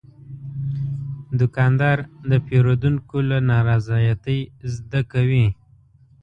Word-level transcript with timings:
دوکاندار 1.39 1.97
د 2.29 2.31
پیرودونکو 2.45 3.17
له 3.29 3.37
نارضایتۍ 3.51 4.39
زده 4.73 5.01
کوي. 5.11 5.47